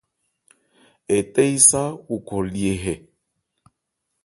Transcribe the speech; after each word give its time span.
Ɛ 1.15 1.17
tɛ́ 1.33 1.45
yí 1.51 1.57
sá 1.69 1.81
o 2.13 2.15
khɔ 2.25 2.37
lye 2.53 2.71
hɛ. 2.83 2.93